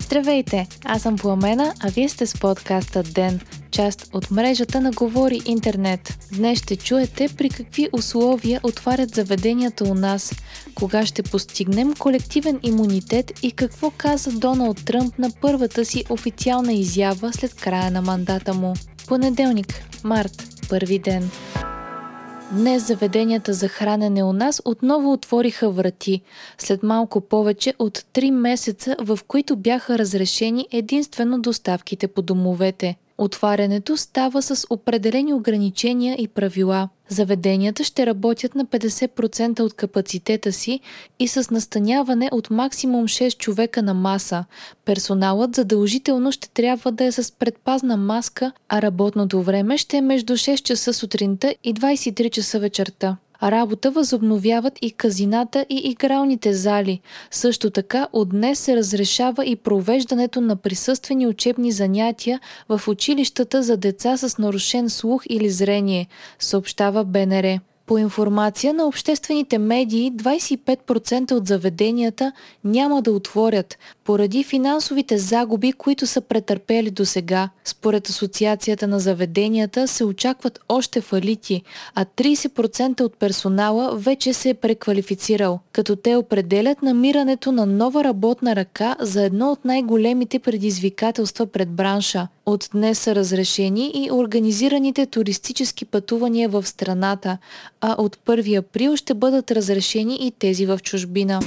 Здравейте, 0.00 0.66
аз 0.84 1.02
съм 1.02 1.16
Пламена, 1.16 1.74
а 1.80 1.88
вие 1.88 2.08
сте 2.08 2.26
с 2.26 2.38
подкаста 2.40 3.02
ДЕН, 3.02 3.40
част 3.70 4.10
от 4.12 4.30
мрежата 4.30 4.80
на 4.80 4.90
Говори 4.90 5.40
Интернет. 5.44 6.18
Днес 6.32 6.58
ще 6.58 6.76
чуете 6.76 7.28
при 7.36 7.50
какви 7.50 7.88
условия 7.92 8.60
отварят 8.62 9.14
заведенията 9.14 9.84
у 9.84 9.94
нас, 9.94 10.32
кога 10.74 11.06
ще 11.06 11.22
постигнем 11.22 11.94
колективен 11.94 12.58
имунитет 12.62 13.32
и 13.42 13.52
какво 13.52 13.90
каза 13.90 14.32
Доналд 14.32 14.84
Тръмп 14.84 15.18
на 15.18 15.30
първата 15.40 15.84
си 15.84 16.04
официална 16.10 16.72
изява 16.72 17.32
след 17.32 17.54
края 17.54 17.90
на 17.90 18.02
мандата 18.02 18.54
му. 18.54 18.74
Понеделник, 19.06 19.84
март, 20.04 20.44
първи 20.68 20.98
ден. 20.98 21.30
Днес 22.52 22.86
заведенията 22.86 23.52
за 23.52 23.68
хранене 23.68 24.24
у 24.24 24.32
нас 24.32 24.62
отново 24.64 25.12
отвориха 25.12 25.70
врати, 25.70 26.22
след 26.58 26.82
малко 26.82 27.20
повече 27.20 27.74
от 27.78 27.98
3 27.98 28.30
месеца, 28.30 28.96
в 29.00 29.18
които 29.28 29.56
бяха 29.56 29.98
разрешени 29.98 30.66
единствено 30.70 31.40
доставките 31.40 32.08
по 32.08 32.22
домовете. 32.22 32.96
Отварянето 33.18 33.96
става 33.96 34.42
с 34.42 34.66
определени 34.70 35.34
ограничения 35.34 36.16
и 36.18 36.28
правила. 36.28 36.88
Заведенията 37.08 37.84
ще 37.84 38.06
работят 38.06 38.54
на 38.54 38.66
50% 38.66 39.60
от 39.60 39.74
капацитета 39.74 40.52
си 40.52 40.80
и 41.18 41.28
с 41.28 41.50
настаняване 41.50 42.28
от 42.32 42.50
максимум 42.50 43.04
6 43.04 43.38
човека 43.38 43.82
на 43.82 43.94
маса. 43.94 44.44
Персоналът 44.84 45.56
задължително 45.56 46.32
ще 46.32 46.50
трябва 46.50 46.92
да 46.92 47.04
е 47.04 47.12
с 47.12 47.32
предпазна 47.32 47.96
маска, 47.96 48.52
а 48.68 48.82
работното 48.82 49.42
време 49.42 49.78
ще 49.78 49.96
е 49.96 50.00
между 50.00 50.32
6 50.32 50.62
часа 50.62 50.92
сутринта 50.92 51.54
и 51.64 51.74
23 51.74 52.30
часа 52.30 52.58
вечерта. 52.58 53.16
Работа 53.42 53.90
възобновяват 53.90 54.78
и 54.82 54.92
казината 54.92 55.66
и 55.68 55.76
игралните 55.76 56.52
зали. 56.52 57.00
Също 57.30 57.70
така 57.70 58.08
от 58.12 58.28
днес 58.28 58.58
се 58.58 58.76
разрешава 58.76 59.46
и 59.46 59.56
провеждането 59.56 60.40
на 60.40 60.56
присъствени 60.56 61.26
учебни 61.26 61.72
занятия 61.72 62.40
в 62.68 62.88
училищата 62.88 63.62
за 63.62 63.76
деца 63.76 64.16
с 64.16 64.38
нарушен 64.38 64.90
слух 64.90 65.22
или 65.28 65.50
зрение, 65.50 66.06
съобщава 66.38 67.04
БНР. 67.04 67.58
По 67.88 67.98
информация 67.98 68.74
на 68.74 68.84
обществените 68.86 69.58
медии, 69.58 70.12
25% 70.12 71.32
от 71.32 71.46
заведенията 71.46 72.32
няма 72.64 73.02
да 73.02 73.12
отворят 73.12 73.78
поради 74.04 74.44
финансовите 74.44 75.18
загуби, 75.18 75.72
които 75.72 76.06
са 76.06 76.20
претърпели 76.20 76.90
до 76.90 77.04
сега. 77.04 77.48
Според 77.64 78.08
Асоциацията 78.08 78.86
на 78.86 79.00
заведенията 79.00 79.88
се 79.88 80.04
очакват 80.04 80.60
още 80.68 81.00
фалити, 81.00 81.62
а 81.94 82.04
30% 82.04 83.00
от 83.00 83.16
персонала 83.18 83.96
вече 83.96 84.32
се 84.32 84.50
е 84.50 84.54
преквалифицирал, 84.54 85.60
като 85.72 85.96
те 85.96 86.16
определят 86.16 86.82
намирането 86.82 87.52
на 87.52 87.66
нова 87.66 88.04
работна 88.04 88.56
ръка 88.56 88.96
за 89.00 89.22
едно 89.22 89.50
от 89.52 89.64
най-големите 89.64 90.38
предизвикателства 90.38 91.46
пред 91.46 91.68
бранша– 91.68 92.28
от 92.48 92.68
днес 92.72 92.98
са 92.98 93.14
разрешени 93.14 93.92
и 93.94 94.10
организираните 94.12 95.06
туристически 95.06 95.84
пътувания 95.84 96.48
в 96.48 96.66
страната, 96.66 97.38
а 97.80 97.94
от 97.98 98.16
1 98.16 98.58
април 98.58 98.96
ще 98.96 99.14
бъдат 99.14 99.50
разрешени 99.50 100.18
и 100.26 100.30
тези 100.30 100.66
в 100.66 100.78
чужбина. 100.82 101.40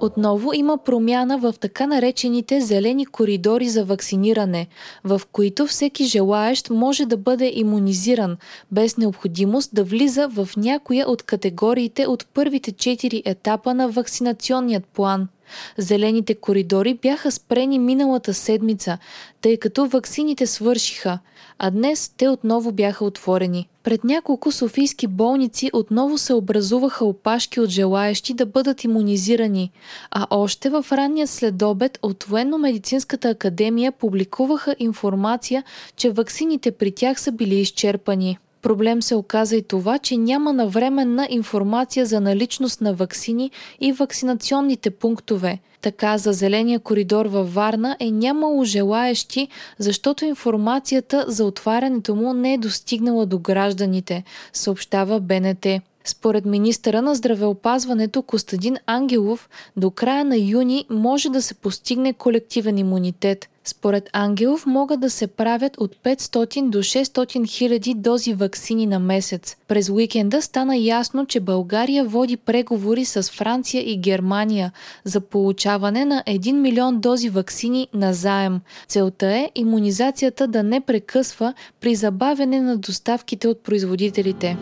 Отново 0.00 0.52
има 0.54 0.78
промяна 0.78 1.38
в 1.38 1.54
така 1.60 1.86
наречените 1.86 2.60
зелени 2.60 3.06
коридори 3.06 3.68
за 3.68 3.84
вакциниране, 3.84 4.66
в 5.04 5.22
които 5.32 5.66
всеки 5.66 6.04
желаещ 6.04 6.70
може 6.70 7.06
да 7.06 7.16
бъде 7.16 7.52
иммунизиран, 7.54 8.36
без 8.72 8.96
необходимост 8.96 9.70
да 9.74 9.84
влиза 9.84 10.28
в 10.28 10.48
някоя 10.56 11.08
от 11.08 11.22
категориите 11.22 12.06
от 12.06 12.26
първите 12.34 12.72
четири 12.72 13.22
етапа 13.24 13.74
на 13.74 13.88
вакцинационният 13.88 14.84
план– 14.86 15.28
Зелените 15.78 16.34
коридори 16.34 16.94
бяха 16.94 17.32
спрени 17.32 17.78
миналата 17.78 18.34
седмица, 18.34 18.98
тъй 19.40 19.56
като 19.56 19.86
ваксините 19.86 20.46
свършиха, 20.46 21.18
а 21.58 21.70
днес 21.70 22.12
те 22.16 22.28
отново 22.28 22.72
бяха 22.72 23.04
отворени. 23.04 23.68
Пред 23.82 24.04
няколко 24.04 24.52
софийски 24.52 25.06
болници 25.06 25.70
отново 25.72 26.18
се 26.18 26.34
образуваха 26.34 27.04
опашки 27.04 27.60
от 27.60 27.70
желаящи 27.70 28.34
да 28.34 28.46
бъдат 28.46 28.84
иммунизирани, 28.84 29.70
а 30.10 30.26
още 30.30 30.70
в 30.70 30.86
ранния 30.92 31.26
следобед 31.26 31.98
от 32.02 32.24
Военно-медицинската 32.24 33.30
академия 33.30 33.92
публикуваха 33.92 34.76
информация, 34.78 35.64
че 35.96 36.10
ваксините 36.10 36.70
при 36.70 36.92
тях 36.92 37.20
са 37.20 37.32
били 37.32 37.54
изчерпани. 37.54 38.38
Проблем 38.66 39.02
се 39.02 39.14
оказа 39.14 39.56
и 39.56 39.62
това, 39.62 39.98
че 39.98 40.16
няма 40.16 40.52
навременна 40.52 41.26
информация 41.30 42.06
за 42.06 42.20
наличност 42.20 42.80
на 42.80 42.94
ваксини 42.94 43.50
и 43.80 43.92
вакцинационните 43.92 44.90
пунктове. 44.90 45.58
Така 45.80 46.18
за 46.18 46.32
зеления 46.32 46.80
коридор 46.80 47.26
във 47.26 47.54
Варна 47.54 47.96
е 48.00 48.10
нямало 48.10 48.64
желаещи, 48.64 49.48
защото 49.78 50.24
информацията 50.24 51.24
за 51.28 51.44
отварянето 51.44 52.14
му 52.14 52.32
не 52.32 52.54
е 52.54 52.58
достигнала 52.58 53.26
до 53.26 53.38
гражданите, 53.38 54.24
съобщава 54.52 55.20
БНТ. 55.20 55.66
Според 56.04 56.44
министъра 56.44 57.02
на 57.02 57.14
здравеопазването 57.14 58.22
Костадин 58.22 58.76
Ангелов, 58.86 59.48
до 59.76 59.90
края 59.90 60.24
на 60.24 60.36
юни 60.36 60.86
може 60.90 61.28
да 61.28 61.42
се 61.42 61.54
постигне 61.54 62.12
колективен 62.12 62.78
имунитет. 62.78 63.48
Според 63.68 64.10
Ангелов 64.12 64.66
могат 64.66 65.00
да 65.00 65.10
се 65.10 65.26
правят 65.26 65.76
от 65.78 65.96
500 66.04 66.70
до 66.70 66.78
600 66.78 67.48
хиляди 67.48 67.94
дози 67.94 68.34
вакцини 68.34 68.86
на 68.86 68.98
месец. 68.98 69.56
През 69.68 69.90
уикенда 69.90 70.42
стана 70.42 70.76
ясно, 70.76 71.26
че 71.26 71.40
България 71.40 72.04
води 72.04 72.36
преговори 72.36 73.04
с 73.04 73.22
Франция 73.22 73.90
и 73.90 73.98
Германия 73.98 74.72
за 75.04 75.20
получаване 75.20 76.04
на 76.04 76.22
1 76.26 76.52
милион 76.52 77.00
дози 77.00 77.28
вакцини 77.28 77.88
на 77.94 78.12
заем. 78.12 78.60
Целта 78.88 79.26
е 79.26 79.50
иммунизацията 79.54 80.46
да 80.46 80.62
не 80.62 80.80
прекъсва 80.80 81.54
при 81.80 81.94
забавяне 81.94 82.60
на 82.60 82.76
доставките 82.76 83.48
от 83.48 83.62
производителите 83.62 84.56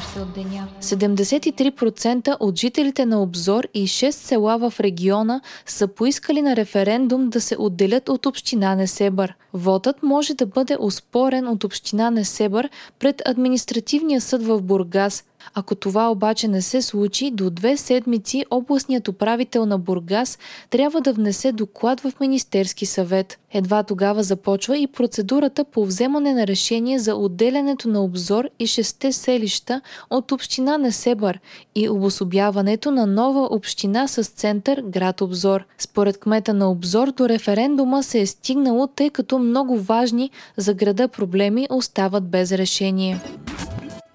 още 0.00 0.20
от 0.20 0.32
деня. 0.32 0.68
73% 0.80 2.36
от 2.40 2.58
жителите 2.58 3.06
на 3.06 3.22
Обзор 3.22 3.68
и 3.74 3.88
6 3.88 4.10
села 4.10 4.58
в 4.58 4.80
региона 4.80 5.40
са 5.66 5.88
поискали 5.88 6.42
на 6.42 6.56
референдум 6.56 7.30
да 7.30 7.40
се 7.40 7.56
отделят 7.58 8.08
от 8.08 8.26
община 8.26 8.74
Несебър. 8.74 9.34
Вотът 9.52 10.02
може 10.02 10.34
да 10.34 10.46
бъде 10.46 10.76
оспорен 10.80 11.48
от 11.48 11.64
община 11.64 12.10
Несебър 12.10 12.68
пред 12.98 13.22
административния 13.26 14.20
съд 14.20 14.42
в 14.42 14.60
Бургас, 14.60 15.24
ако 15.54 15.74
това 15.74 16.10
обаче 16.10 16.48
не 16.48 16.62
се 16.62 16.82
случи, 16.82 17.30
до 17.30 17.50
две 17.50 17.76
седмици 17.76 18.44
областният 18.50 19.08
управител 19.08 19.66
на 19.66 19.78
Бургас 19.78 20.38
трябва 20.70 21.00
да 21.00 21.12
внесе 21.12 21.52
доклад 21.52 22.00
в 22.00 22.12
Министерски 22.20 22.86
съвет. 22.86 23.38
Едва 23.52 23.82
тогава 23.82 24.22
започва 24.22 24.78
и 24.78 24.86
процедурата 24.86 25.64
по 25.64 25.84
вземане 25.84 26.34
на 26.34 26.46
решение 26.46 26.98
за 26.98 27.14
отделянето 27.14 27.88
на 27.88 28.04
обзор 28.04 28.48
и 28.58 28.66
шесте 28.66 29.12
селища 29.12 29.80
от 30.10 30.32
община 30.32 30.78
Несебър 30.78 31.40
и 31.74 31.88
обособяването 31.88 32.90
на 32.90 33.06
нова 33.06 33.48
община 33.50 34.08
с 34.08 34.24
център 34.24 34.82
град 34.86 35.20
Обзор. 35.20 35.64
Според 35.78 36.18
кмета 36.18 36.54
на 36.54 36.70
Обзор 36.70 37.12
до 37.12 37.28
референдума 37.28 38.02
се 38.02 38.20
е 38.20 38.26
стигнало, 38.26 38.86
тъй 38.86 39.10
като 39.10 39.38
много 39.38 39.78
важни 39.78 40.30
за 40.56 40.74
града 40.74 41.08
проблеми 41.08 41.66
остават 41.70 42.28
без 42.28 42.52
решение. 42.52 43.20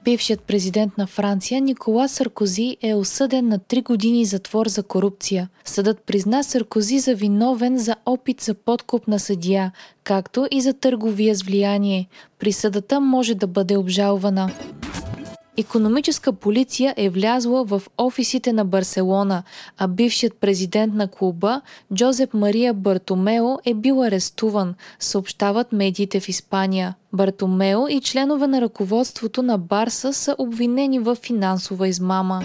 Бившият 0.05 0.41
президент 0.41 0.97
на 0.97 1.07
Франция 1.07 1.61
Никола 1.61 2.07
Саркози 2.07 2.77
е 2.81 2.95
осъден 2.95 3.47
на 3.47 3.59
3 3.59 3.83
години 3.83 4.25
затвор 4.25 4.67
за 4.67 4.83
корупция. 4.83 5.49
Съдът 5.65 5.99
призна 5.99 6.43
Саркози 6.43 6.99
за 6.99 7.15
виновен 7.15 7.77
за 7.77 7.95
опит 8.05 8.41
за 8.41 8.53
подкуп 8.53 9.07
на 9.07 9.19
съдия, 9.19 9.71
както 10.03 10.47
и 10.51 10.61
за 10.61 10.73
търговия 10.73 11.35
с 11.35 11.43
влияние. 11.43 12.07
Присъдата 12.39 12.99
може 12.99 13.35
да 13.35 13.47
бъде 13.47 13.77
обжалвана. 13.77 14.51
Економическа 15.57 16.33
полиция 16.33 16.93
е 16.97 17.09
влязла 17.09 17.65
в 17.65 17.81
офисите 17.97 18.53
на 18.53 18.65
Барселона, 18.65 19.43
а 19.77 19.87
бившият 19.87 20.33
президент 20.33 20.93
на 20.93 21.07
клуба 21.07 21.61
Джозеп 21.93 22.33
Мария 22.33 22.73
Бартомео 22.73 23.57
е 23.65 23.73
бил 23.73 24.03
арестуван, 24.03 24.75
съобщават 24.99 25.71
медиите 25.71 26.19
в 26.19 26.29
Испания. 26.29 26.95
Бартомео 27.13 27.87
и 27.89 28.01
членове 28.01 28.47
на 28.47 28.61
ръководството 28.61 29.43
на 29.43 29.57
Барса 29.57 30.13
са 30.13 30.35
обвинени 30.37 30.99
в 30.99 31.15
финансова 31.15 31.87
измама. 31.87 32.43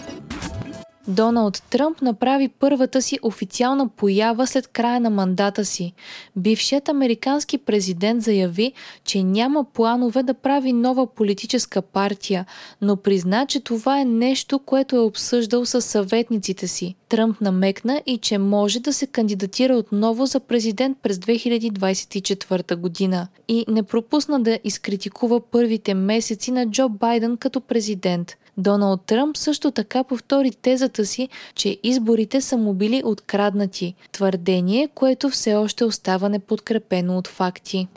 Доналд 1.10 1.62
Тръмп 1.70 2.02
направи 2.02 2.48
първата 2.48 3.02
си 3.02 3.18
официална 3.22 3.88
поява 3.88 4.46
след 4.46 4.66
края 4.68 5.00
на 5.00 5.10
мандата 5.10 5.64
си. 5.64 5.92
Бившият 6.36 6.88
американски 6.88 7.58
президент 7.58 8.22
заяви, 8.22 8.72
че 9.04 9.22
няма 9.22 9.64
планове 9.64 10.22
да 10.22 10.34
прави 10.34 10.72
нова 10.72 11.06
политическа 11.06 11.82
партия, 11.82 12.46
но 12.80 12.96
призна, 12.96 13.46
че 13.46 13.60
това 13.60 14.00
е 14.00 14.04
нещо, 14.04 14.58
което 14.58 14.96
е 14.96 15.00
обсъждал 15.00 15.66
с 15.66 15.82
съветниците 15.82 16.68
си. 16.68 16.94
Тръмп 17.10 17.40
намекна 17.40 18.02
и 18.06 18.18
че 18.18 18.38
може 18.38 18.80
да 18.80 18.92
се 18.92 19.06
кандидатира 19.06 19.74
отново 19.74 20.26
за 20.26 20.40
президент 20.40 20.98
през 21.02 21.18
2024 21.18 22.76
година 22.76 23.28
и 23.48 23.64
не 23.68 23.82
пропусна 23.82 24.40
да 24.40 24.58
изкритикува 24.64 25.40
първите 25.40 25.94
месеци 25.94 26.50
на 26.50 26.70
Джо 26.70 26.88
Байден 26.88 27.36
като 27.36 27.60
президент. 27.60 28.36
Доналд 28.58 29.00
Тръмп 29.06 29.36
също 29.36 29.70
така 29.70 30.04
повтори 30.04 30.50
тезата 30.50 31.06
си, 31.06 31.28
че 31.54 31.78
изборите 31.82 32.40
са 32.40 32.56
му 32.56 32.74
били 32.74 33.02
откраднати. 33.04 33.94
Твърдение, 34.12 34.88
което 34.94 35.30
все 35.30 35.54
още 35.54 35.84
остава 35.84 36.28
неподкрепено 36.28 37.18
от 37.18 37.28
факти. 37.28 37.88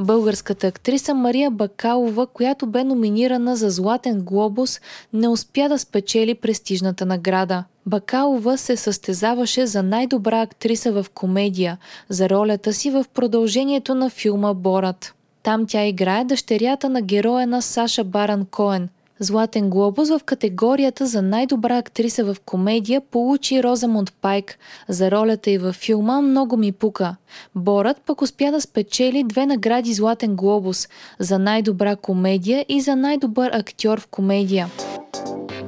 Българската 0.00 0.66
актриса 0.66 1.14
Мария 1.14 1.50
Бакалова, 1.50 2.26
която 2.26 2.66
бе 2.66 2.84
номинирана 2.84 3.56
за 3.56 3.70
Златен 3.70 4.20
глобус, 4.20 4.80
не 5.12 5.28
успя 5.28 5.68
да 5.68 5.78
спечели 5.78 6.34
престижната 6.34 7.06
награда. 7.06 7.64
Бакалова 7.86 8.58
се 8.58 8.76
състезаваше 8.76 9.66
за 9.66 9.82
най-добра 9.82 10.40
актриса 10.40 10.92
в 10.92 11.06
комедия, 11.14 11.78
за 12.08 12.28
ролята 12.28 12.72
си 12.72 12.90
в 12.90 13.04
продължението 13.14 13.94
на 13.94 14.10
филма 14.10 14.54
Борат. 14.54 15.14
Там 15.42 15.66
тя 15.66 15.84
играе 15.84 16.24
дъщерята 16.24 16.88
на 16.88 17.02
героя 17.02 17.46
на 17.46 17.62
Саша 17.62 18.04
Баран 18.04 18.46
Коен– 18.50 18.88
Златен 19.22 19.70
глобус 19.70 20.08
в 20.08 20.20
категорията 20.24 21.06
за 21.06 21.22
най-добра 21.22 21.78
актриса 21.78 22.24
в 22.24 22.36
комедия 22.44 23.00
получи 23.00 23.62
Розамунд 23.62 24.12
Пайк 24.20 24.58
за 24.88 25.10
ролята 25.10 25.50
й 25.50 25.58
във 25.58 25.74
филма 25.74 26.20
«Много 26.20 26.56
ми 26.56 26.72
пука». 26.72 27.16
Борът 27.54 28.00
пък 28.06 28.22
успя 28.22 28.52
да 28.52 28.60
спечели 28.60 29.24
две 29.24 29.46
награди 29.46 29.94
Златен 29.94 30.36
глобус 30.36 30.88
за 31.18 31.38
най-добра 31.38 31.96
комедия 31.96 32.64
и 32.68 32.80
за 32.80 32.96
най-добър 32.96 33.50
актьор 33.52 34.00
в 34.00 34.06
комедия. 34.06 34.68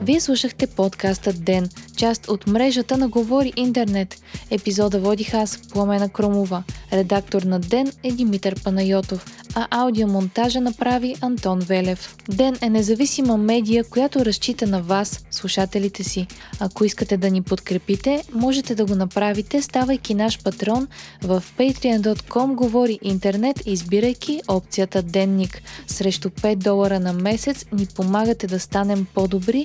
Вие 0.02 0.20
слушахте 0.20 0.66
подкаста 0.66 1.32
Ден, 1.32 1.68
част 1.96 2.28
от 2.28 2.46
мрежата 2.46 2.96
на 2.96 3.08
Говори 3.08 3.52
Интернет. 3.56 4.22
Епизода 4.50 5.00
водих 5.00 5.34
аз, 5.34 5.58
Пламена 5.72 6.08
Кромова. 6.08 6.62
Редактор 6.92 7.42
на 7.42 7.60
Ден 7.60 7.92
е 8.04 8.12
Димитър 8.12 8.62
Панайотов, 8.62 9.26
а 9.54 9.66
аудиомонтажа 9.70 10.60
направи 10.60 11.14
Антон 11.20 11.58
Велев. 11.58 12.16
Ден 12.28 12.56
е 12.62 12.70
независима 12.70 13.36
медия, 13.36 13.84
която 13.84 14.24
разчита 14.24 14.66
на 14.66 14.82
вас, 14.82 15.24
слушателите 15.30 16.04
си. 16.04 16.26
Ако 16.60 16.84
искате 16.84 17.16
да 17.16 17.30
ни 17.30 17.42
подкрепите, 17.42 18.24
можете 18.32 18.74
да 18.74 18.84
го 18.84 18.94
направите, 18.94 19.62
ставайки 19.62 20.14
наш 20.14 20.42
патрон 20.42 20.88
в 21.22 21.42
patreon.com 21.58 22.54
Говори 22.54 22.98
Интернет, 23.02 23.62
избирайки 23.66 24.40
опцията 24.48 25.02
Денник. 25.02 25.62
Срещу 25.86 26.28
5 26.28 26.56
долара 26.56 27.00
на 27.00 27.12
месец 27.12 27.66
ни 27.72 27.86
помагате 27.86 28.46
да 28.46 28.60
станем 28.60 29.06
по-добри 29.14 29.64